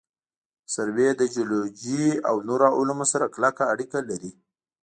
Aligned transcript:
سروې 0.73 1.09
له 1.19 1.25
جیولوجي 1.33 2.03
او 2.29 2.35
نورو 2.47 2.67
علومو 2.77 3.05
سره 3.13 3.25
کلکه 3.35 3.63
اړیکه 3.73 3.99
لري 4.09 4.31